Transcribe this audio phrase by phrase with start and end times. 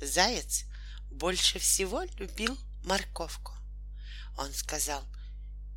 [0.00, 0.64] Заяц
[1.10, 3.52] больше всего любил морковку.
[4.36, 5.04] Он сказал,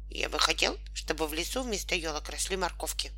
[0.10, 3.12] я бы хотел, чтобы в лесу вместо елок росли морковки.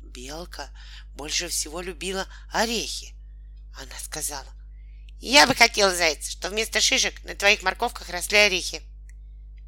[0.00, 0.70] Белка
[1.14, 3.14] больше всего любила орехи.
[3.76, 4.52] Она сказала,
[5.18, 8.82] я бы хотел, заяц, что вместо шишек на твоих морковках росли орехи.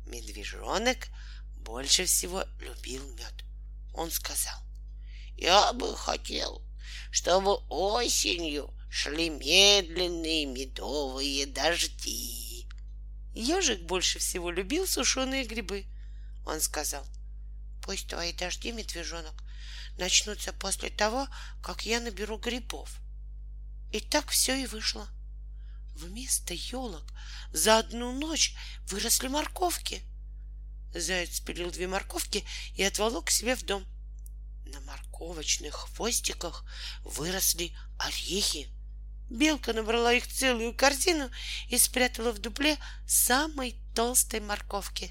[0.06, 1.08] Медвежонок
[1.56, 3.44] больше всего любил мед.
[3.94, 4.60] Он сказал,
[5.36, 6.62] я бы хотел,
[7.10, 12.68] чтобы осенью шли медленные медовые дожди.
[13.32, 15.86] Ежик больше всего любил сушеные грибы.
[16.44, 17.06] Он сказал,
[17.82, 19.32] пусть твои дожди, медвежонок,
[19.96, 21.26] начнутся после того,
[21.62, 23.00] как я наберу грибов.
[23.92, 25.08] И так все и вышло.
[25.94, 27.14] Вместо елок
[27.50, 28.54] за одну ночь
[28.88, 30.02] выросли морковки.
[30.94, 33.86] Заяц спилил две морковки и отволок к себе в дом.
[34.66, 36.66] На морковочных хвостиках
[37.04, 38.68] выросли орехи.
[39.32, 41.30] Белка набрала их целую корзину
[41.68, 45.10] и спрятала в дупле самой толстой морковки.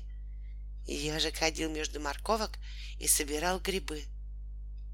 [0.86, 2.52] Ежик ходил между морковок
[3.00, 4.04] и собирал грибы.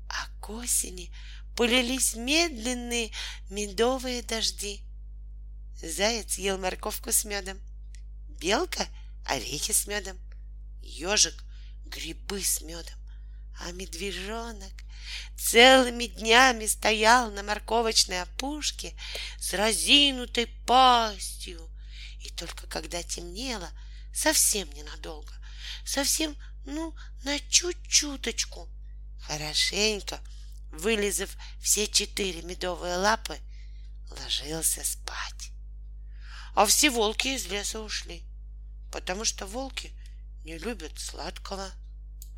[0.08, 1.14] А к осени
[1.58, 3.12] полились медленные
[3.50, 4.82] медовые дожди.
[5.76, 7.60] Заяц ел морковку с медом,
[8.30, 8.88] белка—
[9.26, 10.18] орехи с медом,
[10.82, 11.44] ежик—
[11.86, 12.98] грибы с медом,
[13.60, 14.87] а медвежонок
[15.38, 18.96] целыми днями стоял на морковочной опушке
[19.40, 21.70] с разинутой пастью.
[22.22, 23.70] И только когда темнело,
[24.14, 25.34] совсем ненадолго,
[25.86, 26.94] совсем, ну,
[27.24, 28.68] на чуть-чуточку,
[29.22, 30.20] хорошенько,
[30.72, 31.30] вылезав
[31.62, 33.40] все четыре медовые лапы,
[34.10, 35.52] ложился спать
[36.58, 38.24] а все волки из леса ушли,
[38.92, 39.94] потому что волки
[40.44, 41.70] не любят сладкого.